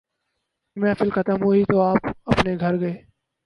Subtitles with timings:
[0.77, 1.97] محفل ختم ہوئی تو آپ
[2.25, 2.93] اپنے گھر گئے۔